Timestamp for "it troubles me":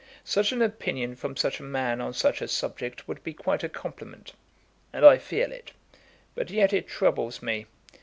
6.73-7.67